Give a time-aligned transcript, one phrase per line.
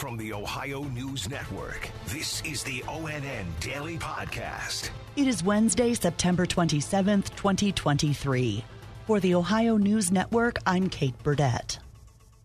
[0.00, 4.88] From the Ohio News Network, this is the ONN Daily Podcast.
[5.14, 8.64] It is Wednesday, September 27th, 2023.
[9.06, 11.80] For the Ohio News Network, I'm Kate Burdett.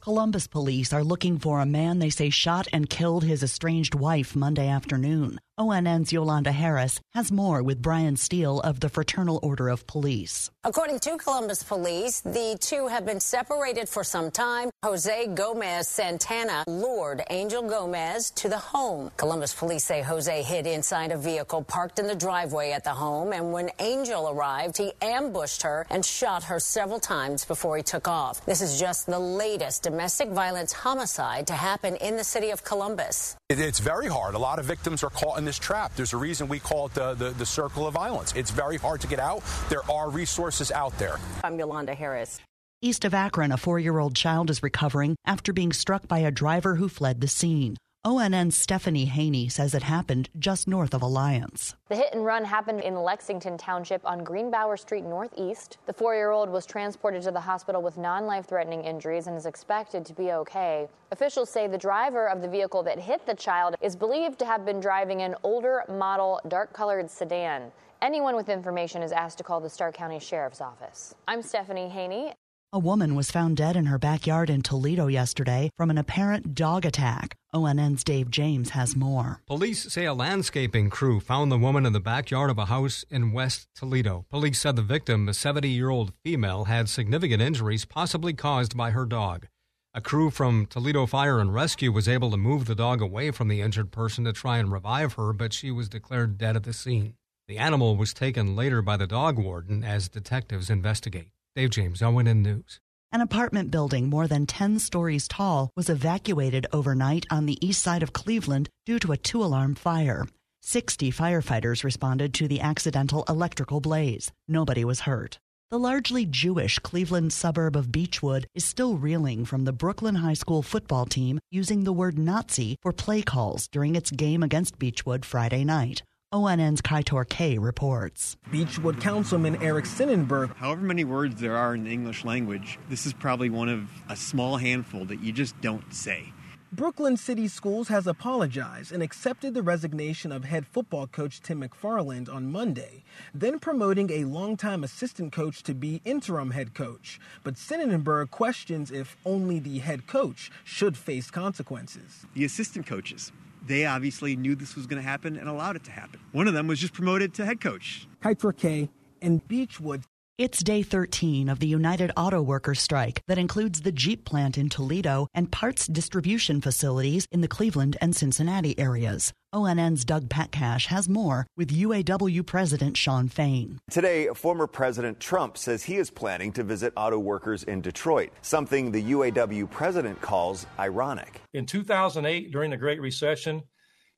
[0.00, 4.34] Columbus police are looking for a man they say shot and killed his estranged wife
[4.34, 5.38] Monday afternoon.
[5.58, 10.50] ONN's Yolanda Harris has more with Brian Steele of the Fraternal Order of Police.
[10.64, 14.70] According to Columbus police, the two have been separated for some time.
[14.82, 19.10] Jose Gomez Santana lured Angel Gomez to the home.
[19.18, 23.34] Columbus police say Jose hid inside a vehicle parked in the driveway at the home,
[23.34, 28.08] and when Angel arrived, he ambushed her and shot her several times before he took
[28.08, 28.44] off.
[28.46, 33.36] This is just the latest domestic violence homicide to happen in the city of Columbus.
[33.58, 34.34] It's very hard.
[34.34, 35.94] A lot of victims are caught in this trap.
[35.96, 38.32] There's a reason we call it the, the, the circle of violence.
[38.34, 39.42] It's very hard to get out.
[39.68, 41.18] There are resources out there.
[41.44, 42.40] I'm Yolanda Harris.
[42.80, 46.30] East of Akron, a four year old child is recovering after being struck by a
[46.30, 47.76] driver who fled the scene.
[48.04, 51.76] ONN's Stephanie Haney says it happened just north of Alliance.
[51.88, 55.78] The hit and run happened in Lexington Township on Greenbauer Street Northeast.
[55.86, 59.36] The four year old was transported to the hospital with non life threatening injuries and
[59.36, 60.88] is expected to be okay.
[61.12, 64.64] Officials say the driver of the vehicle that hit the child is believed to have
[64.64, 67.70] been driving an older model dark colored sedan.
[68.02, 71.14] Anyone with information is asked to call the Stark County Sheriff's Office.
[71.28, 72.32] I'm Stephanie Haney.
[72.72, 76.84] A woman was found dead in her backyard in Toledo yesterday from an apparent dog
[76.84, 77.36] attack.
[77.54, 79.42] ONN's Dave James has more.
[79.46, 83.32] Police say a landscaping crew found the woman in the backyard of a house in
[83.32, 84.24] West Toledo.
[84.30, 88.92] Police said the victim, a 70 year old female, had significant injuries possibly caused by
[88.92, 89.48] her dog.
[89.92, 93.48] A crew from Toledo Fire and Rescue was able to move the dog away from
[93.48, 96.72] the injured person to try and revive her, but she was declared dead at the
[96.72, 97.16] scene.
[97.48, 101.28] The animal was taken later by the dog warden as detectives investigate.
[101.54, 102.80] Dave James, ONN News.
[103.14, 108.02] An apartment building more than 10 stories tall was evacuated overnight on the east side
[108.02, 110.26] of Cleveland due to a two alarm fire.
[110.62, 114.32] 60 firefighters responded to the accidental electrical blaze.
[114.48, 115.38] Nobody was hurt.
[115.70, 120.62] The largely Jewish Cleveland suburb of Beachwood is still reeling from the Brooklyn High School
[120.62, 125.64] football team using the word Nazi for play calls during its game against Beachwood Friday
[125.64, 126.02] night.
[126.32, 128.38] ONN's Kaitor K reports.
[128.50, 130.56] Beachwood Councilman Eric Synenberg.
[130.56, 134.16] However many words there are in the English language, this is probably one of a
[134.16, 136.32] small handful that you just don't say.
[136.74, 142.32] Brooklyn City Schools has apologized and accepted the resignation of head football coach Tim McFarland
[142.32, 143.04] on Monday,
[143.34, 147.20] then promoting a longtime assistant coach to be interim head coach.
[147.44, 152.24] But Synenberg questions if only the head coach should face consequences.
[152.32, 153.32] The assistant coaches,
[153.66, 156.20] they obviously knew this was going to happen and allowed it to happen.
[156.32, 158.06] One of them was just promoted to head coach.
[158.22, 158.90] Kaitor K
[159.20, 160.02] and Beachwood
[160.38, 164.70] it's day 13 of the United Auto Workers strike that includes the Jeep plant in
[164.70, 169.34] Toledo and parts distribution facilities in the Cleveland and Cincinnati areas.
[169.52, 173.78] ONN's Doug Petcash has more with UAW President Shawn Fain.
[173.90, 178.90] Today, former President Trump says he is planning to visit auto workers in Detroit, something
[178.90, 181.42] the UAW president calls ironic.
[181.52, 183.62] In 2008, during the Great Recession,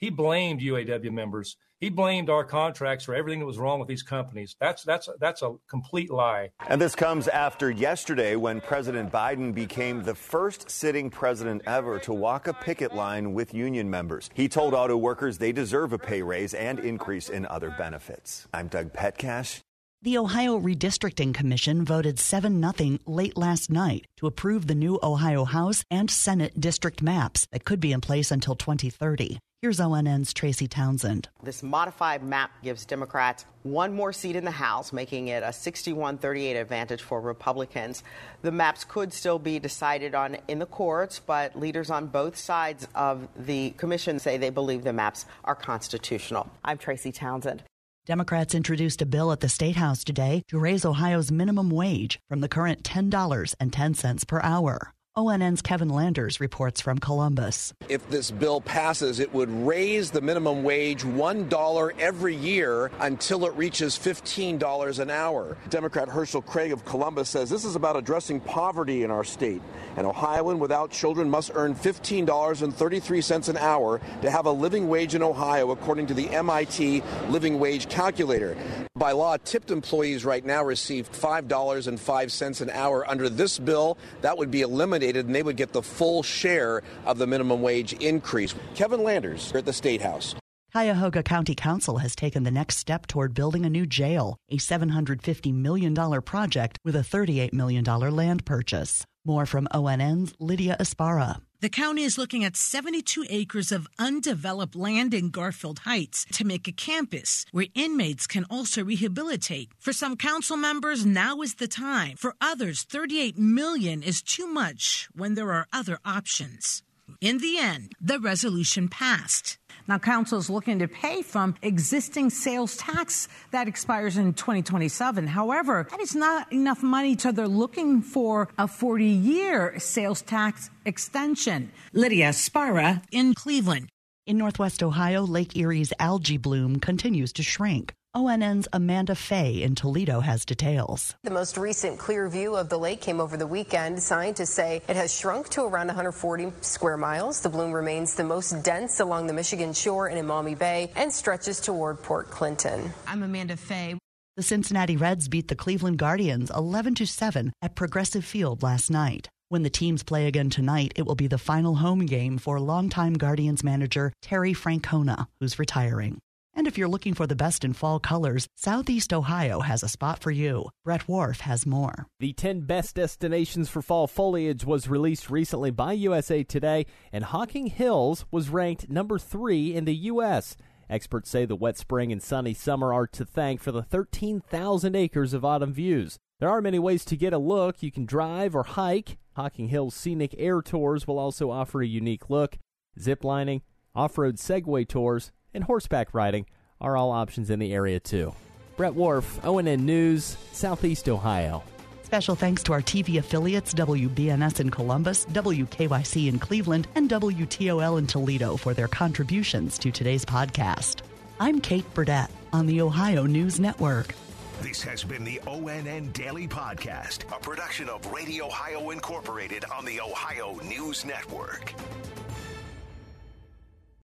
[0.00, 4.02] he blamed UAW members he blamed our contracts for everything that was wrong with these
[4.02, 4.54] companies.
[4.60, 6.50] That's that's that's a complete lie.
[6.68, 12.12] And this comes after yesterday when President Biden became the first sitting president ever to
[12.12, 14.28] walk a picket line with union members.
[14.34, 18.46] He told auto workers they deserve a pay raise and increase in other benefits.
[18.52, 19.60] I'm Doug Petcash.
[20.02, 25.44] The Ohio Redistricting Commission voted 7 0 late last night to approve the new Ohio
[25.44, 29.38] House and Senate district maps that could be in place until 2030.
[29.60, 31.28] Here's ONN's Tracy Townsend.
[31.42, 36.16] This modified map gives Democrats one more seat in the House, making it a 61
[36.16, 38.02] 38 advantage for Republicans.
[38.40, 42.88] The maps could still be decided on in the courts, but leaders on both sides
[42.94, 46.50] of the commission say they believe the maps are constitutional.
[46.64, 47.64] I'm Tracy Townsend.
[48.10, 52.40] Democrats introduced a bill at the State House today to raise Ohio's minimum wage from
[52.40, 54.92] the current $10.10 per hour.
[55.16, 57.74] ONN's Kevin Landers reports from Columbus.
[57.88, 63.52] If this bill passes, it would raise the minimum wage $1 every year until it
[63.54, 65.56] reaches $15 an hour.
[65.68, 69.60] Democrat Hearcel Craig of Columbus says this is about addressing poverty in our state.
[69.96, 75.24] An Ohioan without children must earn $15.33 an hour to have a living wage in
[75.24, 78.56] Ohio, according to the MIT Living Wage Calculator.
[78.94, 83.10] By law, tipped employees right now receive $5.05 an hour.
[83.10, 87.18] Under this bill, that would be eliminated and they would get the full share of
[87.18, 88.54] the minimum wage increase.
[88.74, 90.34] Kevin Landers at the State House.
[90.72, 95.52] Cuyahoga County Council has taken the next step toward building a new jail, a $750
[95.52, 99.04] million project with a $38 million land purchase.
[99.24, 101.40] More from ONN's Lydia Esparra.
[101.60, 106.66] The county is looking at 72 acres of undeveloped land in Garfield Heights to make
[106.66, 109.70] a campus where inmates can also rehabilitate.
[109.78, 112.16] For some council members, now is the time.
[112.16, 116.82] For others, 38 million is too much when there are other options.
[117.20, 119.59] In the end, the resolution passed.
[119.90, 125.26] Now, council is looking to pay from existing sales tax that expires in 2027.
[125.26, 130.70] However, that is not enough money, so they're looking for a 40 year sales tax
[130.86, 131.72] extension.
[131.92, 133.88] Lydia Esparra in Cleveland.
[134.28, 137.92] In Northwest Ohio, Lake Erie's algae bloom continues to shrink.
[138.12, 141.14] ONN's Amanda Fay in Toledo has details.
[141.22, 144.02] The most recent clear view of the lake came over the weekend.
[144.02, 147.40] Scientists say it has shrunk to around 140 square miles.
[147.40, 151.12] The bloom remains the most dense along the Michigan shore and in Maumee Bay and
[151.12, 152.92] stretches toward Port Clinton.
[153.06, 153.96] I'm Amanda Fay.
[154.36, 159.28] The Cincinnati Reds beat the Cleveland Guardians 11 to 7 at Progressive Field last night.
[159.50, 163.14] When the teams play again tonight, it will be the final home game for longtime
[163.14, 166.20] Guardians manager Terry Francona, who's retiring.
[166.60, 170.22] And if you're looking for the best in fall colors, Southeast Ohio has a spot
[170.22, 170.68] for you.
[170.84, 172.06] Brett Wharf has more.
[172.18, 176.84] The 10 best destinations for fall foliage was released recently by USA Today,
[177.14, 180.54] and Hocking Hills was ranked number three in the U.S.
[180.90, 185.32] Experts say the wet spring and sunny summer are to thank for the 13,000 acres
[185.32, 186.18] of autumn views.
[186.40, 187.82] There are many ways to get a look.
[187.82, 189.16] You can drive or hike.
[189.34, 192.58] Hocking Hills Scenic Air Tours will also offer a unique look.
[192.98, 193.62] Zip lining,
[193.94, 196.46] off road Segway tours, and horseback riding
[196.80, 198.32] are all options in the area too.
[198.76, 201.62] Brett Wharf, ONN News, Southeast Ohio.
[202.02, 208.06] Special thanks to our TV affiliates WBNS in Columbus, WKYC in Cleveland, and WTOL in
[208.06, 211.02] Toledo for their contributions to today's podcast.
[211.38, 214.14] I'm Kate Burdett on the Ohio News Network.
[214.60, 220.00] This has been the ONN Daily Podcast, a production of Radio Ohio Incorporated on the
[220.00, 221.72] Ohio News Network.